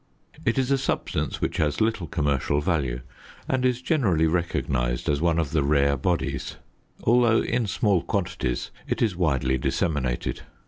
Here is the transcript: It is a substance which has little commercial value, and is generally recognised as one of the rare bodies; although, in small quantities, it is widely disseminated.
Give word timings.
It 0.45 0.57
is 0.57 0.71
a 0.71 0.79
substance 0.79 1.41
which 1.41 1.57
has 1.57 1.79
little 1.79 2.07
commercial 2.07 2.59
value, 2.59 3.01
and 3.47 3.63
is 3.63 3.83
generally 3.83 4.25
recognised 4.25 5.07
as 5.07 5.21
one 5.21 5.37
of 5.37 5.51
the 5.51 5.61
rare 5.61 5.95
bodies; 5.95 6.55
although, 7.03 7.43
in 7.43 7.67
small 7.67 8.01
quantities, 8.01 8.71
it 8.87 9.03
is 9.03 9.15
widely 9.15 9.59
disseminated. 9.59 10.41